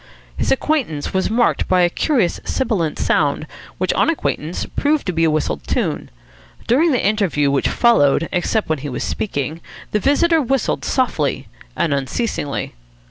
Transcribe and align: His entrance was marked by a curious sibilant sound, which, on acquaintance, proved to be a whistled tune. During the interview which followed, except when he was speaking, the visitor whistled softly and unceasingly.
His 0.35 0.51
entrance 0.51 1.13
was 1.13 1.29
marked 1.29 1.67
by 1.67 1.81
a 1.81 1.87
curious 1.91 2.39
sibilant 2.43 2.97
sound, 2.97 3.45
which, 3.77 3.93
on 3.93 4.09
acquaintance, 4.09 4.65
proved 4.75 5.05
to 5.05 5.13
be 5.13 5.23
a 5.25 5.29
whistled 5.29 5.63
tune. 5.67 6.09
During 6.65 6.91
the 6.91 7.05
interview 7.05 7.51
which 7.51 7.67
followed, 7.67 8.27
except 8.31 8.67
when 8.67 8.79
he 8.79 8.89
was 8.89 9.03
speaking, 9.03 9.61
the 9.91 9.99
visitor 9.99 10.41
whistled 10.41 10.83
softly 10.85 11.49
and 11.75 11.93
unceasingly. 11.93 12.73